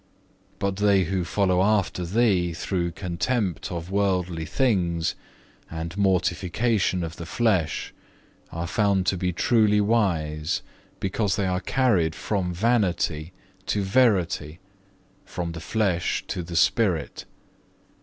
[0.57, 5.13] But they who follow after Thee through contempt of worldly things,
[5.69, 7.93] and mortification of the flesh,
[8.51, 10.63] are found to be truly wise
[10.99, 13.31] because they are carried from vanity
[13.67, 14.57] to verity,
[15.23, 17.25] from the flesh to the spirit.